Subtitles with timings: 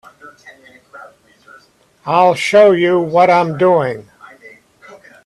[2.07, 4.09] I'll show you what I'm doing.